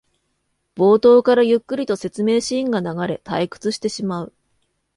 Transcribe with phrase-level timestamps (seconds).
[0.75, 4.33] 冒頭からゆっくりと説明シーンが流れ退屈してしまう